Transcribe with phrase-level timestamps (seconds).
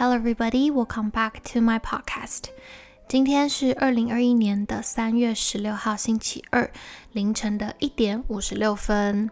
[0.00, 0.70] Hello, everybody.
[0.70, 2.44] Welcome back to my podcast.
[3.08, 6.70] 今天是二零二一年的三月十六号，星期二
[7.10, 9.28] 凌晨的一点五十六分。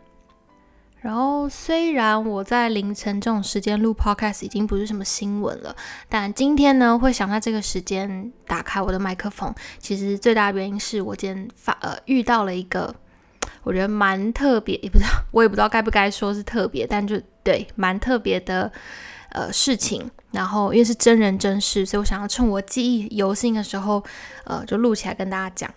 [1.00, 5.77] 然后，虽然我在凌晨这种时间录 podcast 已经不是什么新闻了，
[6.09, 12.93] 但今天呢，会想在这个时间打开我的麦克风，其实最大的原因是我今天发呃遇到了一个
[13.62, 18.73] 我觉得蛮特别，也不知道我也不知道该不该说是特别，但就对蛮特别的
[19.36, 20.11] 呃事情。
[20.32, 24.03] 然后因为是真人真事，所以我想要趁我记忆犹新的时候，
[24.45, 25.72] 呃，就录起来跟大家讲。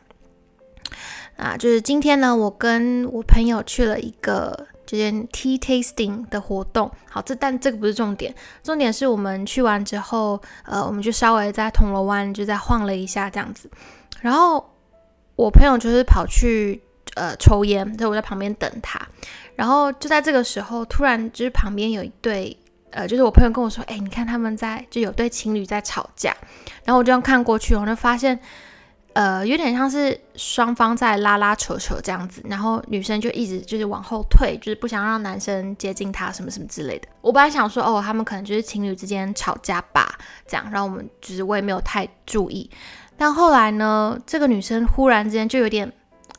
[1.37, 6.91] 啊，就是今天呢，我跟我朋友去了一个这件 tea tasting 的活动。
[7.09, 13.71] 好，这但这个不是重点，重点是我们去完之后，呃，我们就稍微在铜锣湾就在晃了一下这样子。
[14.19, 14.69] 然后
[15.37, 16.81] 我朋友就是跑去
[17.15, 18.99] 呃抽烟，所以我在旁边等他。
[19.55, 22.58] 然后就在这个时候，突然就是旁边有一对。
[22.91, 26.35] 呃，就是我朋友跟我说，哎，你看他们在就有对情侣在吵架，
[26.83, 28.39] 然后我这样看过去，我就发现，
[29.13, 37.07] 呃，有点像是双方在拉拉扯扯这样子，然后女生就一直就是往后退，就是不想让男生接近她什么什么之类的。
[37.21, 42.69] 我本来想说，哦，他们可能就是情侣之间吵架吧，这样，然后我们就是我也没有太注意，
[43.17, 45.91] 但后来呢，这个女生忽然之间就有点。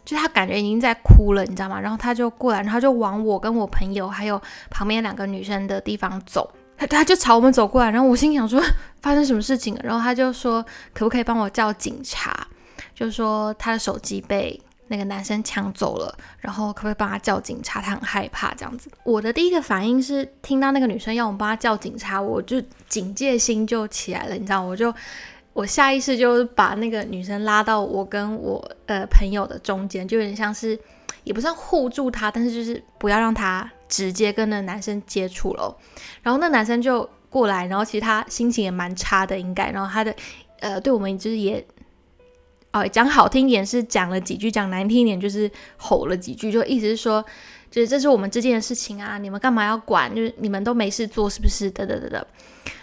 [0.04, 1.80] 就他感觉已经在哭了，你知道吗？
[1.80, 8.60] 然后他就过来，然后就往我跟我朋友还有旁边两个女生的地方走，他他就朝我们走过来，然后我心想说
[9.02, 9.80] 发生什么事情了？
[9.84, 12.48] 然后他就说可不可以帮我叫警察？
[12.94, 17.80] 就说他的手机被那个男生抢走了，然后可不可以帮他叫警察？
[17.80, 18.90] 他很害怕这样子。
[19.04, 24.92] 我的第一个反应是听到那个女生要我们帮他叫警察，我就警戒心就起来了，你知道，我就。
[25.60, 30.78] 我下意识就把那个女生拉到我跟我呃朋友的中间，就有点像是，
[31.22, 35.76] 也不算护住她，但是就是不要让她直接跟那男生接触了。
[36.22, 39.70] 然后那男生就过来，然后其实他心情也蛮差的，应该。
[39.70, 40.14] 然后他的
[40.60, 41.62] 呃对我们就是也，
[42.72, 47.22] 哦讲好听一点是讲了几句，讲难听一点就是吼了几句，就意思是说，
[47.70, 50.14] 就是这是我们之间的事情啊，你们干嘛要管？
[50.14, 51.70] 就是你们都没事做是不是？
[51.70, 52.26] 等等等等。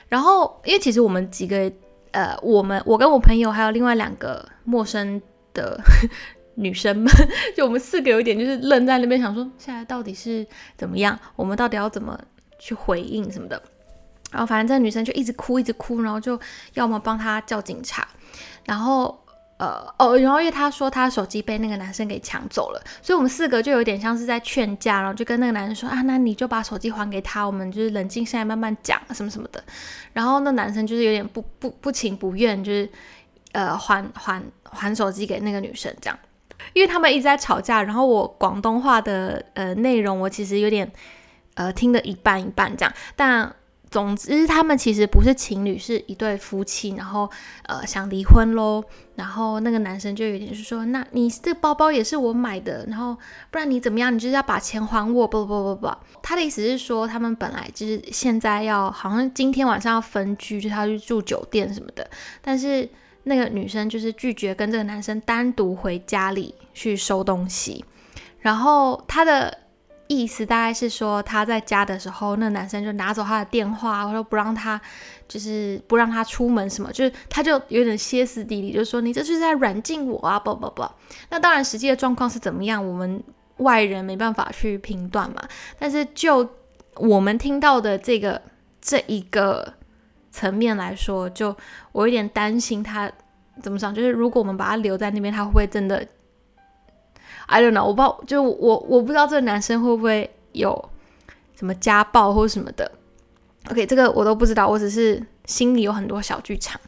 [0.10, 1.74] 然后因为其实我们几个。
[2.18, 5.22] 呃，我们我跟我朋友还有另外两个陌生
[5.54, 5.80] 的
[6.56, 7.14] 女生们，
[7.56, 10.44] 就我们四个有点就是愣在那边，想说现在到底是
[10.76, 12.20] 怎么样，我们到底要怎么
[12.58, 13.62] 去回应什么的。
[14.32, 16.40] 然后反正这女生就一直哭，一直哭，然后就
[16.74, 18.08] 要么帮她叫警察，
[18.66, 19.24] 然后。
[19.57, 29.63] 呃哦，然后因为他说他手机被那个男生给抢走了，所以我们四个就有点像是在劝架，然后就跟那个男生说啊，那你就把手机还给他，我们就是冷静下来慢慢讲什么什么的。
[30.13, 32.88] 然后那男生就是有点不不不情不愿，就是
[33.53, 36.19] 呃还还还手机给那个女生这样，
[36.74, 40.91] 因为他们一直在吵架，然后我广东话的呃内容我其实有点
[41.56, 43.56] 呃听的一半一半这样，但。
[43.90, 47.30] 总之，他们其实不是情侣，是一对夫妻，然后
[47.64, 48.84] 呃想离婚喽。
[49.16, 53.18] 然后那个男生就有点是说，那你这包包也是我买的，然后
[53.50, 54.14] 不然你怎么样？
[54.14, 55.28] 你就是要把钱还我？
[55.28, 62.08] 不不不不，他的意思是说，他们本来就是现在要好像今天晚上要分居，就他去住酒店什么的。
[62.42, 62.88] 但是
[63.24, 67.84] 那个女生就是拒绝跟这个男生单独回家里去收东西，
[68.40, 69.58] 然后他的。
[70.07, 74.79] 意思大概是说，他在家的时候，那男生就拿走他的电话，或者不让他，
[75.28, 80.90] 就是不让他出门什么，就是他就有点歇斯底里，就说你这是在软禁我啊，不不不。
[81.29, 83.22] 那当然，实际的状况是怎么样，我们
[83.57, 85.41] 外人没办法去评断嘛。
[85.78, 86.50] 但是就
[86.95, 88.41] 我们听到的这个
[88.81, 89.74] 这一个
[90.31, 91.56] 层面来说，就
[91.91, 93.12] 我有点担心他
[93.62, 96.07] 怎么想，就是如果我们把他留在那边，他会不会真的
[97.47, 100.90] ？I don't know，我不知道，就我我不知道这个男生会不会有
[101.56, 102.91] 什么家暴或什么的。
[103.69, 106.80] OK，这个我都不知道，我只是心里有很多小剧场。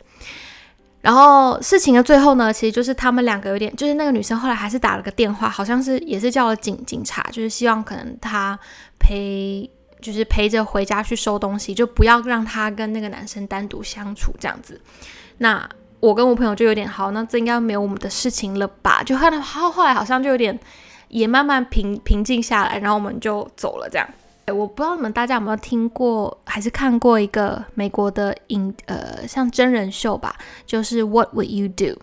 [1.01, 8.57] 然后事情的最后呢，其实就是他们两个有点，就是那个女生后来还是打了个电话，好像是也是叫了警警察，就是希望可能他
[8.99, 9.69] 陪，
[10.01, 14.79] 就是陪着回家去收东西，就不要让他跟那个男生单独相处这样子。
[15.37, 15.69] 那。
[15.99, 19.03] 我跟我朋友就有点好，那这应该没有我们的事情了吧？
[19.03, 20.57] 就后来后来好像就有点
[21.09, 23.89] 也慢慢平平静下来，然后我们就走了。
[23.91, 24.07] 这样，
[24.47, 30.33] 我不知道你们大家有没有听过还是看过一个美国的影呃像真人秀吧，
[30.65, 31.99] 就是 What Would You Do？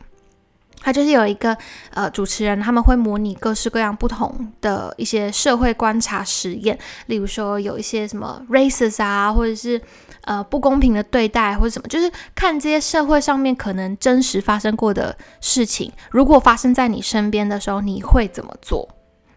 [0.82, 1.56] 它就是有一个
[1.94, 9.81] 呃主持人，他们会模拟各式各样不同的一些社会观察实验，例如说有一些什么 races 啊，或者是。
[10.26, 18.88] 呃，不公平的对待或者什么，就是看这些社会上面可能真实发生过的事情，如果发生在你身边的时候，你会怎么做？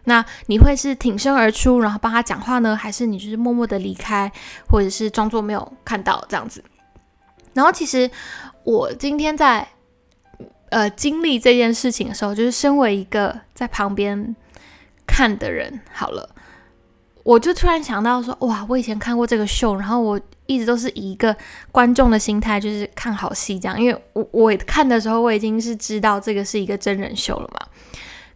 [0.04, 4.32] 那你会是挺身而出，然后帮他讲话呢，还是你就是默默的离开，
[4.68, 6.64] 或者是装作没有看到这样子？
[7.52, 8.10] 然后其实
[8.64, 9.68] 我今天在
[10.70, 14.34] 呃经历这件事情的时候，就是身为一个在旁边
[15.06, 16.28] 看的人，好了，
[17.22, 20.18] 我就突然想到说，哇，我以前看过这个秀，然后我
[20.50, 21.34] 一直都是以一个
[21.70, 27.66] 观众的心态，就是看好戏这样，因为我我看的时候，我已经是知道这个是一个真人秀了嘛。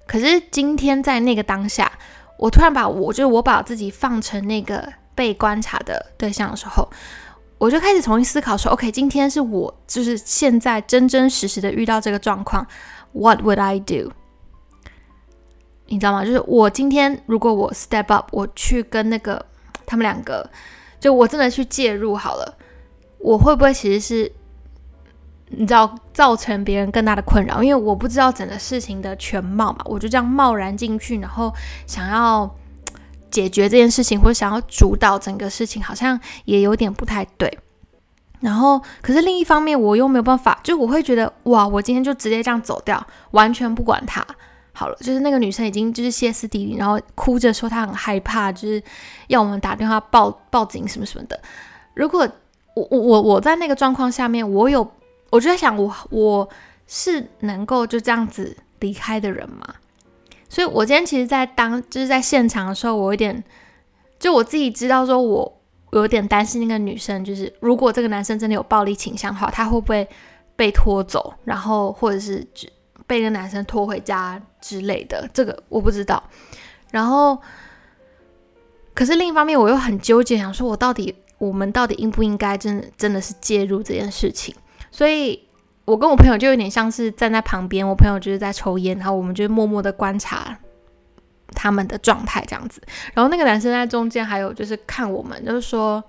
[0.07, 1.91] 可是今天在那个当下，
[2.39, 6.89] 我突然把我就是我把自己放成那个被观察的对象的时候。
[7.57, 12.67] 我就开始重新思考说，OK，今天是我就是现在真真实实的遇到这个状况
[13.13, 14.13] ，What would I do？
[15.87, 16.25] 你知道吗？
[16.27, 19.47] 就是我今天如果我 step up，我去跟那个
[19.87, 20.51] 他们两个，
[21.05, 22.57] 就我真的去介入好了，
[23.19, 24.33] 我会不会其实是
[25.49, 27.63] 你知道造成别人更大的困扰？
[27.63, 31.53] 因为我不知道整个事情的全貌嘛，我就这样贸然进去，然后
[31.87, 32.51] 想要。
[33.31, 37.59] 解决这件事情，或者想要主导整个事情，好像也有点不太对。
[38.39, 44.25] 然后，可是另一方面，我又没有办法，就我会觉得，哇，我今天就直接这样走掉，完全不管他
[44.75, 44.97] 好了。
[45.01, 48.83] 就是那个女生已经就是歇斯底里，然后哭着说她很害怕，就是
[49.29, 51.41] 要我们打电话报报警什么什么的。
[51.95, 52.29] 如果
[52.75, 54.87] 我我我我在那个状况下面，我有
[55.31, 56.47] 我就在想，我我
[56.87, 59.67] 是能够就这样子离开的人吗？
[60.47, 63.43] 所以，我今天其实，在当就是在现场的时候，我有点，
[64.21, 65.61] 就我自己知道，说我
[65.93, 70.07] 有点担心那个女生，就是如果这个男生真的有暴力倾向的话，他会不会
[70.55, 72.47] 被拖走，然后或者是
[73.07, 76.23] 被那个男生拖回家之类的，这个我不知道。
[76.91, 77.39] 然后，
[78.95, 84.55] 可是另一方面，我又很纠结，想说我到底，我们到底应不应该真的真的是介入这件事情？
[84.91, 85.43] 所以。
[85.87, 90.59] 我跟我朋友就有点像是站在旁边，我朋友就是在抽烟，然后我们就默默的观察
[91.49, 92.81] 他们的状态这样子。
[93.13, 96.03] 然后那个男生在中间，还有就是看我们，就是说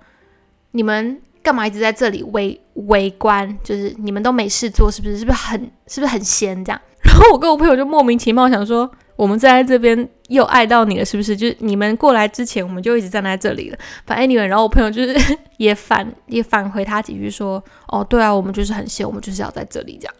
[0.70, 3.56] 你们干嘛一直在这里围围观？
[3.62, 5.18] 就是你们都没事做，是不是？
[5.18, 6.80] 是不是很是不是很闲这样？
[7.06, 8.90] 然后我跟我朋友就莫名其妙想说。
[9.16, 11.34] 我们站在这边又爱到你了，是不是？
[11.34, 13.78] 就是你们过来之前，我们就一直站在这里了。
[14.04, 15.18] 反正 anyway，然后我朋友就是
[15.56, 20.14] 也反也返回他几句说：“哦，对啊，我们就是很闲，我们就是要在这里这样。”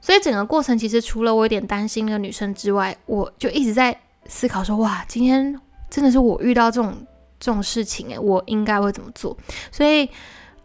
[0.00, 5.60] 所以整个过程其实除了我有点担心那个女生之外，我就一直在思考说：“哇，今天
[5.90, 6.94] 真的是我遇到这种
[7.40, 9.36] 这种事情诶，我应该会怎么做？”
[9.72, 10.08] 所以。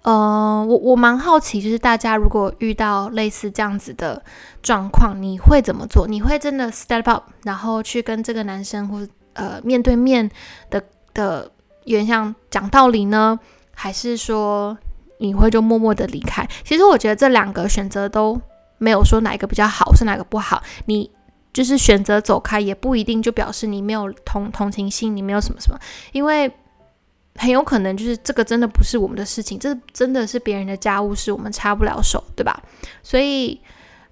[0.07, 4.23] 呃，我我蛮好奇，就是大家如果遇到类似这样子的
[4.63, 6.07] 状况，你会怎么做？
[6.07, 10.31] 你会真的 step up，然后去跟这个男生或呃面对面
[10.69, 10.81] 的
[11.13, 11.51] 的，
[11.83, 13.37] 有点像讲道理呢，
[13.75, 14.77] 还是说
[15.17, 16.47] 你会就默默的离开？
[16.63, 18.39] 其实我觉得这两个选择都
[18.77, 20.63] 没有说哪一个比较好，是哪个不好。
[20.85, 21.11] 你
[21.51, 25.77] 就是选择走开，也不一定就表示你没有同同情心，你没有什么什么，
[26.13, 26.49] 因为。
[27.37, 32.61] 很有可能就是这个真的不是我们的事情，这真的是别人的家务事，我们插不了手，对吧？
[33.03, 33.59] 所以，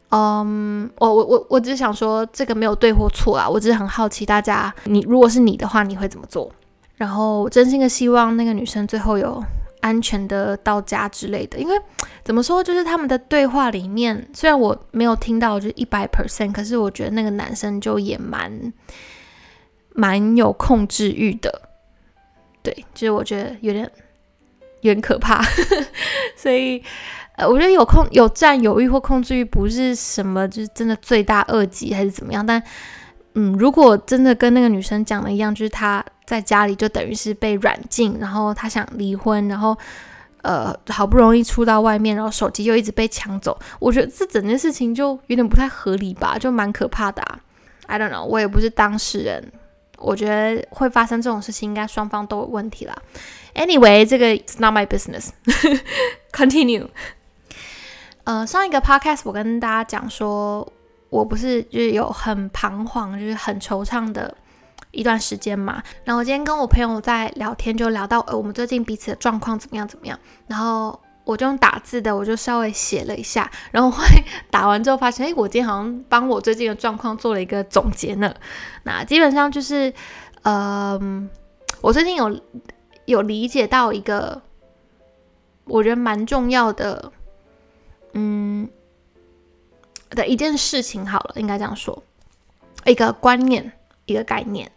[0.10, 6.52] 嗯，我我我我只是想说，这个没有对或错啊，我只是很好奇大家，你如果是你的话，你会怎么做？
[6.96, 9.44] 然后，真心的希望那个女生最后有
[9.82, 11.76] 安全的到家之类的，因为
[12.24, 18.74] 怎么说，就是他们的对话里面，虽然我没有听到就一百 percent，可是我觉得那个男生就也蛮
[19.94, 21.62] 蛮有控制欲的。
[22.66, 23.90] 对，就是我觉得有点
[24.82, 25.40] 有点可怕，
[26.36, 26.84] 所以
[27.38, 32.46] 呃，我觉得有控有占有欲或控制欲不是什么，就是真的罪大恶极还是怎么样。
[32.46, 32.62] 但
[33.36, 39.78] 嗯，如果真的跟那个女生讲的一样，就是她在家里就等于是被软禁，然后她想离婚，然后
[40.42, 47.22] 呃好不容易出到外面，然后手机又一直被抢走，我觉得这整件事情就有点不太合理吧，就蛮可怕的。
[47.88, 49.52] I don't know，我也不是当事人。
[49.98, 52.96] 我觉得会发生这种事情，应该双方都有问题啦。
[53.54, 55.30] Anyway，这个 is not my business。
[56.34, 56.88] Continue。
[58.26, 60.68] 呃，上一个 podcast 我跟大家讲说，
[61.10, 64.36] 我不是就是有很彷徨，就是很惆怅的
[64.92, 65.82] 一段时间嘛。
[66.04, 70.20] 然后我今天跟我朋友在聊天，就聊到呃我们最近彼此的状况怎么样怎么样。
[70.48, 73.52] 然后我就用打字的，我就稍微写了一下。
[73.72, 74.06] 然后会
[74.50, 78.34] 打完之后发现，哎，我今天好像帮我最近的状况做了一个总结呢。
[78.84, 79.94] 那基本上就是，
[80.44, 81.00] 呃，
[81.82, 82.40] 我最近有
[83.06, 84.42] 有理解到一个
[85.66, 87.12] 我觉得蛮重要的，
[88.14, 88.70] 嗯，
[90.12, 91.06] 的一件事情。
[91.06, 92.04] 好了，应该这样说，
[92.86, 93.74] 一个观念，
[94.06, 94.72] 一个概念，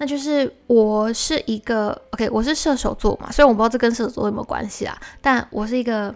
[0.00, 6.12] 那就是我是一个 OK，我是射手座嘛，虽然我不知道这跟射手座有没有关系啊，但我是一个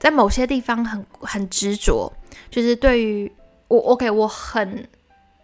[0.00, 2.12] 在某些地方很很执着，
[2.50, 3.30] 就是对于
[3.68, 4.88] 我 OK，我很。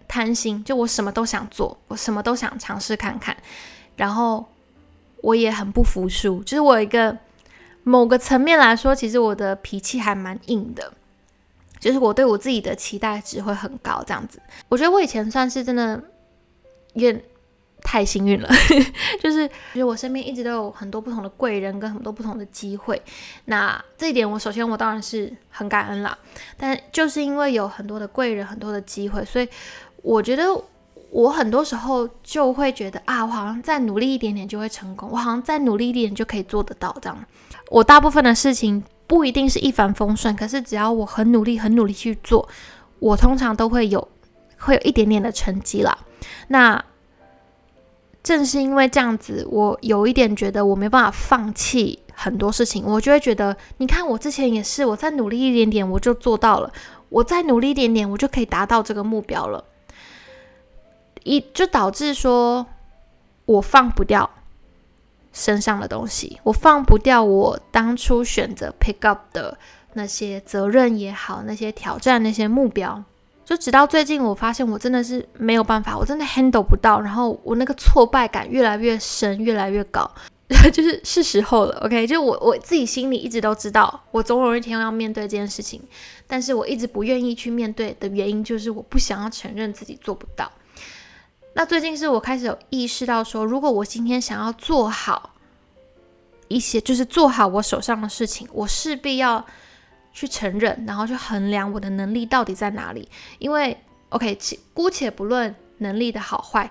[0.09, 3.35] 贪心，就我什么都想做，我什么都想尝试看看，
[3.97, 4.44] 然后
[5.23, 7.16] 我也很不服输，就是我有一个
[7.82, 10.92] 某个层面来说，其实我的脾气还蛮硬的，
[11.80, 14.38] 就是我对我自己的期待值会很高，这样子。
[14.68, 15.99] 我觉得我以前算是真的
[16.92, 17.23] 有点
[17.83, 18.49] 太幸运了，
[19.21, 23.01] 就是其实我身边一直都有很多不同的贵人跟很多不同的机会。
[23.47, 26.17] 那这一点，我首先我当然是很感恩啦。
[26.57, 29.49] 但就是因为有很多的贵人、很多的机会，所以
[30.03, 30.45] 我觉得。
[31.12, 37.25] 我很多时候就会觉得啊，我好像再努力一点点就会成功，我好像再努力一点就可以做得到这样。
[37.69, 42.49] 我大部分的事情不一定是一帆风顺，可是只要我很努力、很努力去做，
[42.99, 44.09] 我通常都会有
[44.57, 45.99] 会有一点点的成绩啦。
[46.49, 46.83] 那
[48.23, 56.73] 正是因为这样子，我有一点觉得我没办法放弃很多事情，我就会觉得，你看我之前也是，我再努力一点点我就做到了，
[57.09, 59.64] 我再努力一点点我就可以达到这个目标了。
[61.25, 62.67] 一就导致说，
[63.45, 64.31] 我放不掉
[65.33, 69.59] 身上的东西，我放不掉我当初选择 pick up 的
[69.95, 73.02] 那些责任也好，那些挑战，那些目标。
[73.52, 80.11] 就直到最近，我发现我真的是没有办法，我真的 handle 不到，然后我那个挫败感越来越深，越来越高，
[80.73, 81.76] 就是是时候了。
[81.80, 85.82] OK，就我我自己心里一直都知道，我总有一天要面对这件事情，
[86.26, 90.50] 但是我一直不愿意去面对的原因，就是我不想要承认自己做不到。
[91.52, 95.35] 那最近是我开始有意识到说，如果我今天想要做好
[96.49, 99.44] 一些，就是做好我手上的事情，我势必要
[100.12, 103.09] 去承认，然后去衡量我的能力到底在哪里。
[103.38, 103.76] 因为
[104.11, 104.38] ，OK，
[104.75, 106.71] 姑且不论能力的好坏，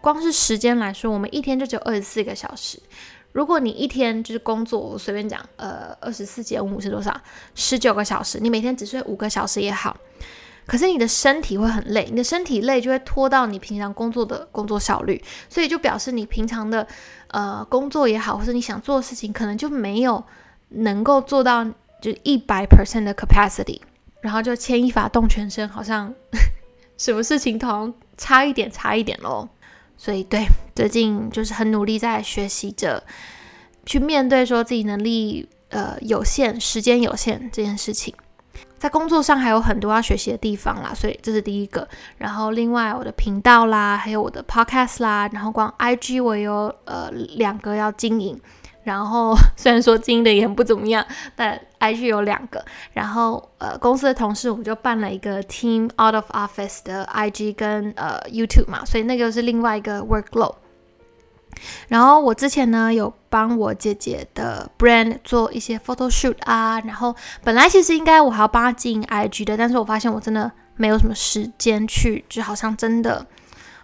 [0.00, 2.78] 光是时间来说，我们一天就只有二十四个小时。
[3.32, 7.12] 如果你一天就是工作，我随便讲，呃，二十四减五是多少？
[7.54, 8.38] 十九个小时。
[8.40, 9.96] 你每天只睡五个小时也好。
[10.66, 16.86] 可是你的身体会很累，你的身体累就会拖到你平常工作的工作效率，所以就表示你平常的
[17.28, 20.24] 呃工作也好，或者你想做的事情，可能就没有
[20.68, 21.66] 能够做到
[22.04, 23.80] 就一百 percent 的 capacity，
[24.20, 26.12] 然后就牵一发动全身，好像
[26.98, 29.48] 什么事情都好像差一点差一点喽。
[29.96, 30.44] 所以对，
[30.74, 33.02] 最近就是很努力在学习着
[33.86, 38.14] 去面对说自己能力呃有限、时间有限这件事情。
[38.76, 41.88] 在工作上还有很多要学习的地方啦，所以这是第一个。
[42.18, 48.38] 然后另外我的频道啦，还有我的 podcast 啦，然后光 IG 我有呃两个要经营。
[48.84, 52.64] 然后 虽然说经营的也很不怎么样，但 IG 有两个。
[52.92, 60.54] 然后呃公司的同事我们就办了一个 team out of office 的 IG 跟呃 YouTube 嘛，所以那个是另外一个 workload。
[61.88, 73.24] 然后我之前呢有帮我姐姐的 brand 做一些 photo shoot 啊，然后本来其实应该我还要帮她经营 IG 的，但是我发现我真的没有什么时间去，就好像真的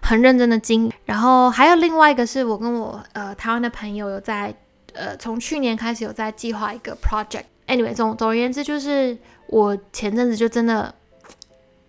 [0.01, 0.91] 很认真的经营。
[1.05, 4.53] 然后还有另外一个是我跟我呃台湾的朋友有在
[4.93, 7.45] 呃从去年开始有在计划一个 project。
[7.67, 9.17] Anyway，总总而言之就是
[9.47, 10.93] 我前阵子就真的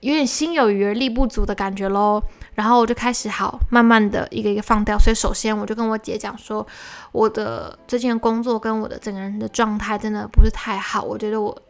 [0.00, 2.22] 有点心有余而力不足的感觉喽。
[2.54, 6.64] 然后我就开始好慢慢的一个一个放掉，所以首先我就跟我姐讲说，
[7.10, 11.02] 我的最近的工作跟我的整个人的状态真的不是太好。
[11.02, 11.62] 我觉得我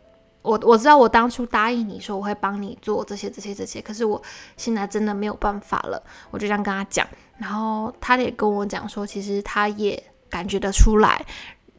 [0.42, 4.20] 我我知道我当初答应你说我会帮你做这些这些这些，可是我
[4.56, 6.02] 现在真的没有办法了。
[6.32, 7.06] 我就这样跟他讲，
[7.38, 11.24] 然后他也跟我讲说，其实他也感觉得出来，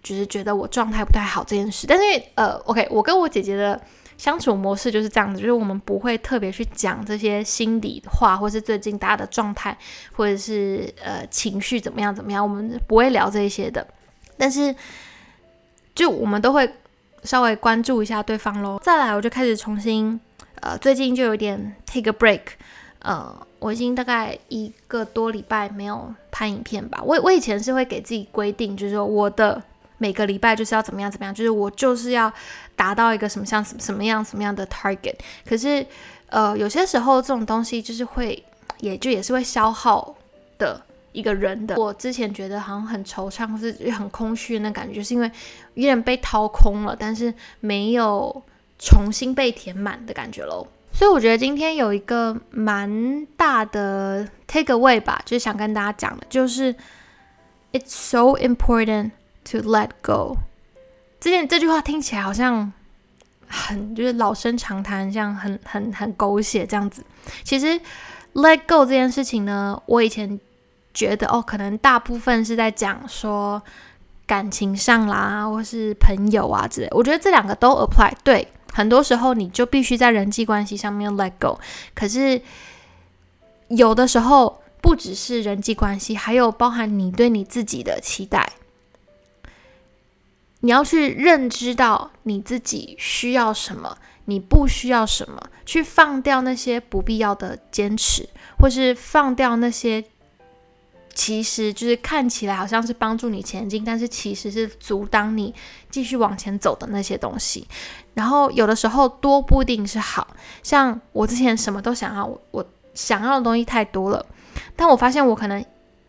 [0.01, 1.85] 就是觉得我状态不太好这件事。
[1.85, 2.03] 但是
[2.35, 3.81] 呃，OK，我跟我姐姐的。
[4.15, 9.75] 相处模式就是这样子，就是我们不会特别去讲这些心里话，或是最近大家的状态，
[10.13, 13.85] 或者是呃情绪怎么样怎么样，我们不会聊这些的。
[14.37, 14.73] 但是，
[15.95, 16.71] 就我们都会
[17.23, 18.79] 稍微关注一下对方喽。
[18.83, 20.17] 再来，我就开始重新，
[20.61, 22.41] 呃，最近就有点 take a break。
[22.99, 27.01] 呃，我已经大概一个多礼拜没有拍影片吧。
[27.03, 29.61] 我我以前是会给自己规定，就是说我的。
[29.99, 32.29] 每个礼拜就是要怎么样怎么样，就是我就是要
[32.75, 35.15] 达到一个什么像什么样什么样的 target。
[35.47, 35.85] 可是，
[36.27, 38.43] 呃，有些时候这种东西就是会，
[38.79, 40.13] 也就也是会消耗
[40.57, 40.81] 的
[41.13, 41.77] 一个人的。
[41.77, 45.31] 我之前觉得好像很惆怅，或是很空虚那感觉，就是因为
[45.75, 48.43] 有点被掏空了，但是没有
[48.77, 50.67] 重新被填满的感觉喽。
[50.93, 56.73] 所以我觉得今天有一个蛮大的 take away 吧，就是想跟大家讲的，就是
[57.73, 59.11] it's so important。
[59.51, 60.37] To let go，
[61.19, 62.71] 这件这句话听起来好像
[63.45, 67.03] 很就是老生常谈，像很很很狗血这样子。
[67.43, 67.77] 其实
[68.35, 70.39] let go 这件事情呢，我以前
[70.93, 73.61] 觉得哦，可能大部分是在讲说
[74.25, 76.87] 感情上啦，或是朋友啊之类。
[76.91, 78.13] 我觉得这两个都 apply。
[78.23, 81.59] 对，很多时候你就必须在人际关系上面 let go。
[81.93, 82.41] 可是
[83.69, 88.53] 有的时候不只是人际关系，还有包含你对你自己的期待。
[90.61, 100.03] 你要去认知到你自己需要什么，你不需要什么，去放掉那些不必要的坚持，或是放掉那些
[101.13, 105.53] 其实就是看起来好像是帮助你前进，但是其实是阻挡你
[105.89, 107.67] 继续往前走的那些东西。
[108.13, 110.27] 然后有的时候多不一定是好，
[110.61, 114.25] 像我之前什么都想要，我想要的东西太多了，
[114.75, 115.63] 但我发现我可能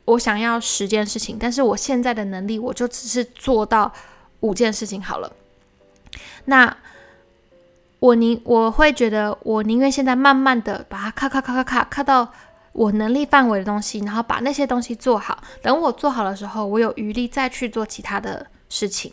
[0.05, 3.93] 我想要十件事情，但是我现在的能力我就只是做到。
[4.41, 5.33] 五件事情好了，
[6.45, 6.77] 那
[7.99, 12.31] 我宁我会觉得，我宁愿现在慢慢的把它咔咔咔咔咔咔到
[12.75, 15.43] 我能力范围的东西，然后把那些东西做好。
[15.63, 19.13] 等我做好的时候，我有余力再去做其他的事情。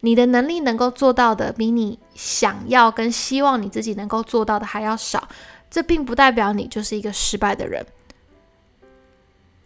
[0.00, 5.28] 你的能力能够做到的，比你想要跟希望你自己能够做到的还要少，
[5.70, 7.84] 这并不代表你就是一个失败的人。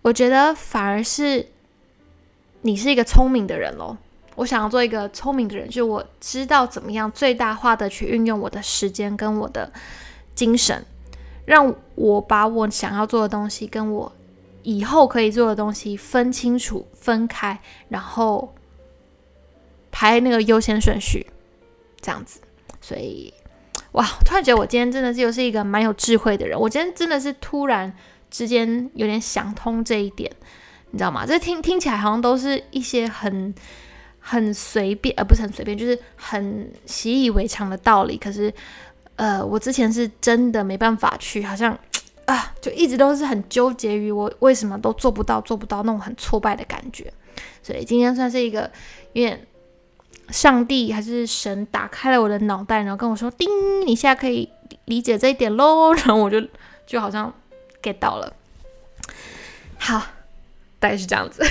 [0.03, 1.47] 我觉得反而是
[2.63, 3.97] 你是一个聪明的人喽。
[4.35, 9.71] 我想要做一个聪明的人，就我知道怎么样最大化的去运用我的时间跟我的
[10.35, 10.85] 精神，
[11.45, 14.13] 让我把我想要做的东西跟我
[14.63, 18.55] 以后可以做的东西分清楚、分开，然后
[19.91, 21.27] 排那个优先顺序，
[22.01, 22.41] 这样子。
[22.81, 23.33] 所以，
[23.93, 26.59] 哇，突然觉得我今天真的是又是一个蛮有智慧的人。
[26.59, 27.93] 我今天真的是突然
[28.31, 30.31] 之间有点想通这一点，
[30.91, 31.27] 你知道吗？
[31.27, 33.55] 这听听起来好像都是一些很。
[34.25, 38.17] 很随便，呃，不是很随便，就是很习以为常的道理。
[38.17, 38.55] 可是，
[39.23, 41.79] 呃，我之前是真的没办法去，好像
[42.27, 47.13] 啊，就一直都是很纠结于我为什么都做不到，做不到那种很挫败的感觉。
[47.63, 48.69] 所以今天算是一个
[49.13, 49.47] 有点
[50.31, 53.49] 上帝还是神打开了我的脑袋，然后跟我说：“叮，
[53.87, 54.51] 你现在可以
[54.87, 55.93] 理解这一点喽。
[56.03, 56.43] ”然后我就
[56.85, 57.33] 就好像
[57.81, 58.35] get 到了。
[59.79, 60.01] 好，
[60.81, 61.45] 大概是这样子。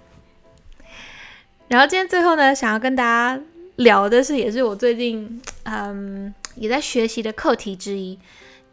[1.68, 3.42] 然后今天最后呢，想要跟大家
[3.76, 8.18] 聊的是，也是我最近嗯也在学习的课题之一，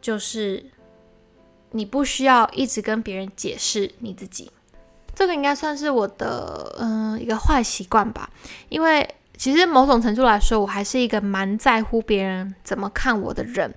[0.01, 0.65] 就是
[1.71, 4.51] 你不需要一直跟别人解释你自己。
[5.15, 8.29] 这个应该算是我的嗯一个坏习惯吧，
[8.69, 13.73] 因为其实某种程度来说，我还是一个蛮在乎别人怎么看我的人。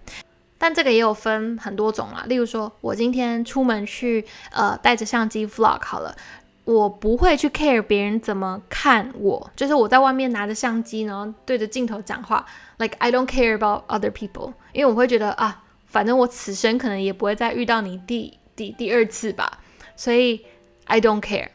[0.59, 6.17] 但这个也有分很多种啦，例如说我今天出门去呃带着相机 vlog 好了。
[6.64, 12.46] 我不会去 care 别人怎么看我，就是我在外面拿着相机，然后对着镜头讲话
[12.79, 19.59] ，like I don't care about other people，因为我会觉得啊，反正我此生可能也不会再遇到你第第第二次吧，
[19.96, 20.46] 所以
[20.85, 21.48] I don't care。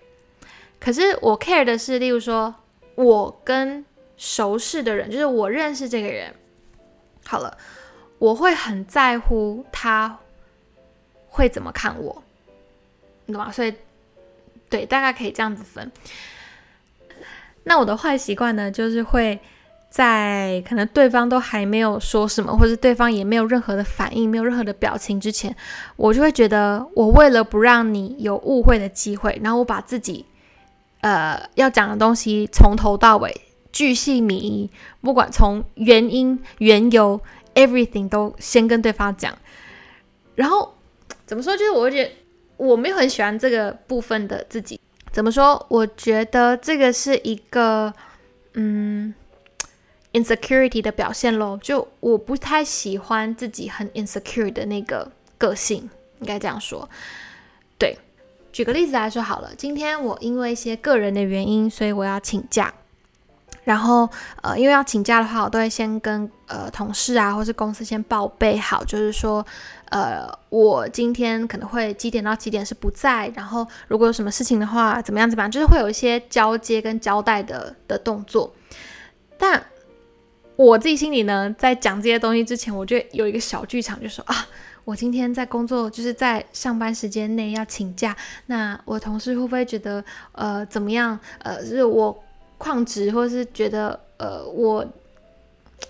[0.77, 2.53] 可是我 care 的是，例如说
[2.95, 3.85] 我跟
[4.17, 6.35] 熟识的人，就是我认识这个人，
[7.25, 7.57] 好了，
[8.19, 10.19] 我会很在乎他
[11.29, 12.23] 会怎么看我，
[13.25, 13.49] 你懂吗？
[13.49, 13.73] 所以。
[14.69, 15.91] 对，大概可以这样子分。
[17.63, 19.37] 那我的坏习惯呢，就是会
[19.89, 25.53] 在可能对方都还没有说什么，或者对方也没有任何的反应、没有任何的表情之前，
[25.95, 30.25] 我就会觉得，我为了不让你有误会的机会，然后我把自己
[31.01, 33.41] 呃要讲的东西从头到尾
[33.73, 34.69] 巨细靡，
[35.01, 37.19] 不管从原因、缘由
[37.55, 39.37] ，everything 都先跟对方讲。
[40.35, 40.73] 然后
[41.25, 42.11] 怎么说，就是我觉得。
[42.57, 44.79] 我没有很喜欢这个部分的自己，
[45.11, 45.65] 怎么说？
[45.69, 47.93] 我觉得这个是一个
[48.55, 49.13] 嗯
[50.13, 51.59] ，insecurity 的表现咯。
[51.61, 55.89] 就我不太喜欢自己很 insecure 的那个个性，
[56.19, 56.89] 应该这样说。
[57.77, 57.97] 对，
[58.51, 62.73] 举个例子来说好了，今天我因为一些个人的原因，所以我要请假。
[63.67, 64.09] 然后，
[64.41, 69.45] 呃，因为要请假的话，我都会先跟呃同事啊，或是公司先报备好，就是说，
[69.89, 78.49] 呃，我今天可能会几点到几点是不在，然后如果有什么事情的话，怎么样怎么样，就是会有一些交接跟交代的的动作。
[79.37, 79.61] 但
[80.55, 84.47] 我自己心里呢，在讲这些东西之前，我就有一个小剧场，就说啊，
[84.85, 90.01] 我今天在工作，就是在上班时间内要请假，那我同事会不会觉得
[90.31, 91.19] 呃怎么样？
[91.39, 92.23] 呃，就是我。
[92.57, 94.85] 旷职，或是觉得呃，我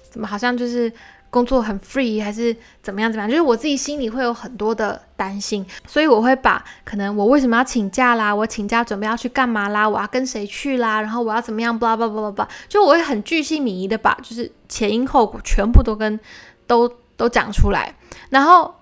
[0.10, 0.92] 怎么好像就是
[1.30, 3.30] 工作很 free，还是怎么样怎么样？
[3.30, 16.20] 就是我自己心里会有很多的担心，所以我会把可能我为什么要请假啦，我请假准备要去干嘛啦，我要跟谁去啦，然后我要怎么样，blah blah blah blah blah，就我会很巨细靡遗的把就是前因后果全部都跟
[16.66, 17.94] 都都讲出来，
[18.30, 18.74] 然后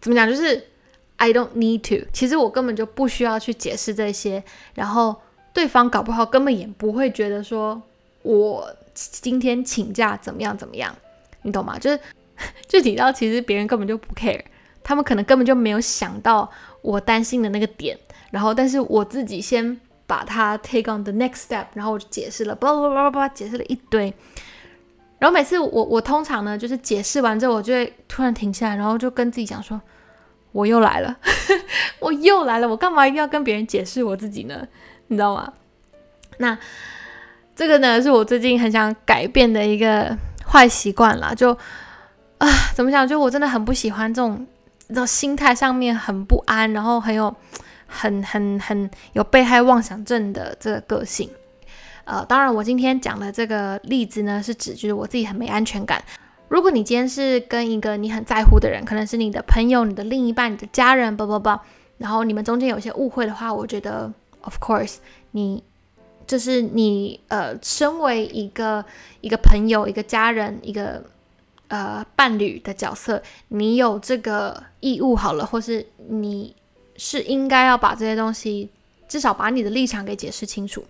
[0.00, 0.68] 怎么讲，就是
[1.16, 4.42] I don't need to，其实我根本就不需要去解释这些，
[4.74, 5.16] 然后。
[5.54, 7.80] 对方搞不好根本也不会觉得说
[8.22, 10.94] 我今天请假怎么样怎么样，
[11.42, 11.78] 你懂吗？
[11.78, 11.98] 就是
[12.68, 14.42] 具体到其实别人根本就不 care，
[14.82, 16.50] 他们可能根本就没有想到
[16.82, 17.96] 我担心的那个点，
[18.30, 24.12] 然后但是我自己先把它 take on the next step，然后我就解释了，叭叭叭叭叭，解释了一堆。
[25.20, 29.80] 然后每次我我通常呢，就是解释完之后，我就会突然停下来，然后就跟自己讲说，
[30.52, 31.16] 我又来了，
[32.00, 34.66] 我又来了，我干嘛一定要跟别人解释我自己呢？
[35.08, 35.52] 你知道吗？
[36.38, 36.58] 那
[37.54, 41.32] 这个呢，是我最近很想改变的一个坏习惯啦。
[41.34, 41.52] 就
[42.38, 43.06] 啊，怎么讲？
[43.06, 44.46] 就我真的很不喜欢这种，
[44.88, 47.34] 这种心态上面很不安，然后很有
[47.86, 51.30] 很很很有被害妄想症的这个个性。
[52.04, 56.02] 呃，当然，我今天讲的这个例子呢，是指就是我自己很没安全感。
[56.48, 61.58] 如果你今天是跟一个你很在乎的人，可能是你的朋友、你的另一半、你的家人，不不不，
[61.98, 64.12] 然后你们中间有些误会的话，我觉得
[64.44, 64.96] ，of course，
[65.32, 65.62] 你。
[66.26, 68.82] 就是你呃，身为一个
[69.20, 71.04] 一个朋友、一个家人、一个
[71.68, 76.56] 呃伴侣的角色，你有这个义务好了，或是你
[76.96, 78.70] 是应该要把这些东西，
[79.06, 80.82] 至少把你的立场给解释清楚。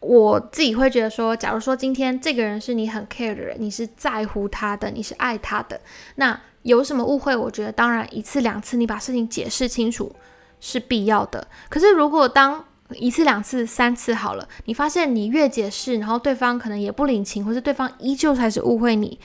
[0.00, 5.80] 我自己会觉得说，假如说今天这个人是你很 care 的人，你是在乎他的，你是爱他的，
[6.16, 7.36] 那有什么误会？
[7.36, 10.12] 我觉得当然一次两次你把事情解释清楚
[10.60, 11.46] 是必要的。
[11.68, 19.18] 可是如果当一次、两次、三次好了，你发现你越解释，然后对方可能也不领情，或是对方依旧开始误会你。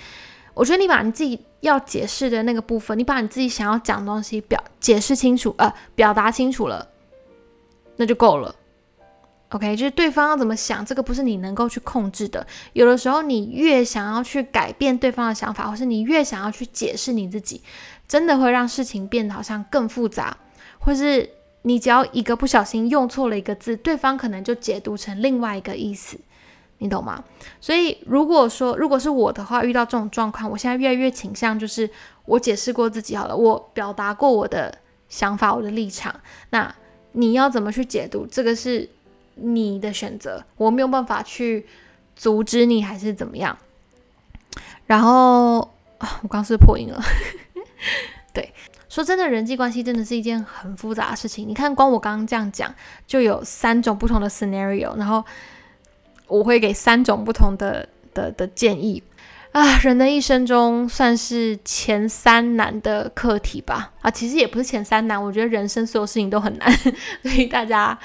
[0.53, 6.87] 我觉得你把你自己要解释的那个部分，你把你自己想要讲的东西表解释清楚，呃，表达清楚了，
[7.97, 8.55] 那就够了。
[9.49, 12.45] OK，就是对方要怎么想，这个不是你能够去控制的。
[12.73, 17.61] 有的时候，你越想要去改变对方的想法，或是你越想要去解释你自己，
[18.07, 20.37] 真的会让事情变得好像更复杂，
[20.79, 21.29] 或是。
[21.63, 26.17] 你只要一个不小心用错了一个字，对方可能就解读成另外一个意思，
[26.77, 27.21] 你懂吗？
[27.59, 31.87] 所以如果说如果是我的话，遇到这种状况，我现在越来越倾向就是
[32.23, 34.73] 我解释过自己好了，我表达过我的
[35.09, 36.21] 想法、我的立场。
[36.51, 36.73] 那
[37.11, 38.89] 你要怎么去解读，这个是
[39.35, 41.67] 你的选择，我没有办法去
[42.15, 43.57] 阻止你还是怎么样。
[44.85, 45.57] 然后，
[46.21, 47.03] 我刚是破音了，
[48.33, 48.53] 对。
[48.89, 51.47] 说真的，人际关系真的是一件很复杂的事情。
[51.47, 52.73] 你看，光我刚刚这样讲，
[53.05, 55.23] 就有三种不同的 scenario，然后
[56.27, 59.03] 我会给三种不同的的的建议
[59.51, 59.77] 啊。
[59.77, 63.91] 人的一生中，算是前三难的课题吧。
[64.01, 66.71] 啊，其实也不是前三难，我觉得人生所有事情都很难，
[67.21, 67.95] 所以大家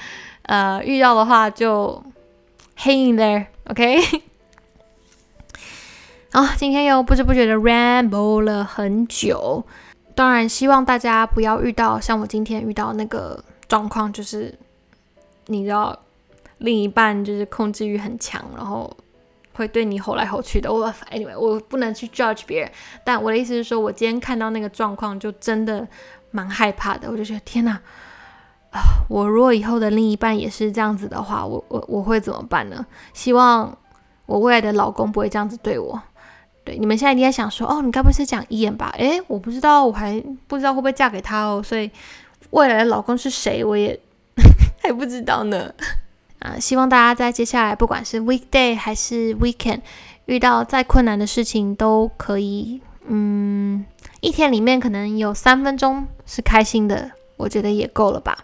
[0.43, 2.03] 呃遇到的话就
[2.77, 3.99] hang in there，OK。
[6.31, 9.65] 好，今天又不知不觉的 ramble 了很久。
[10.15, 14.57] 当然，希望大家不要遇到像我今天遇到那个状况，就是
[15.47, 15.97] 你知道，
[16.59, 18.89] 另一半就是控制欲很强，然后
[19.53, 20.71] 会对你吼来吼去的。
[20.71, 22.71] 我 anyway，我不能去 judge 别人，
[23.03, 25.85] 但我的意思是说，我今天看到那个状况，就真的
[26.31, 27.11] 蛮害怕的。
[27.11, 27.73] 我就觉得天哪，
[28.71, 32.85] 啊，我如果以后的另一半也是这样子的话，我我我会怎么办呢？
[33.13, 33.77] 希望
[34.25, 36.01] 我未来的老公不会这样子对我。
[36.65, 38.91] 对，你们现在应该想说，哦，你该不会是讲一眼吧？
[38.97, 41.89] 诶，我不知道，我还不知道会不会嫁给他哦，所以
[42.49, 43.97] 未来的老公是谁，我也
[44.81, 45.71] 还不知道呢。
[46.39, 49.81] 啊，希望大家在接下来，不管是 weekday 还是 weekend，
[50.25, 53.85] 遇到再困难的事情，都可以，嗯，
[54.21, 58.43] 一天里面可能有三分钟是开心的，我觉得也够了吧。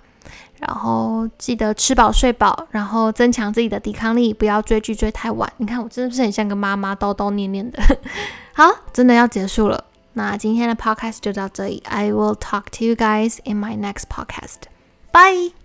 [0.66, 5.52] 然后记得吃饱睡饱，然后增强自己的抵抗力，不要追剧追太晚。
[5.58, 7.80] 你看我真的是很像个妈妈叨叨念念的。
[8.54, 9.84] 好，真的要结束了。
[10.14, 11.82] 那今天的 podcast 就到这里。
[11.88, 14.68] I will talk to you guys in my next podcast.
[15.12, 15.61] Bye.